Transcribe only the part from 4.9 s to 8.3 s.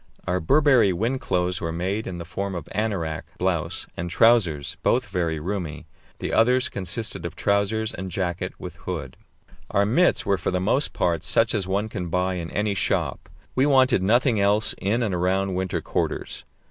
very roomy. The others consisted of trousers and